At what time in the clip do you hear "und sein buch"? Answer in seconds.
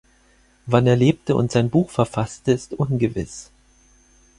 1.35-1.91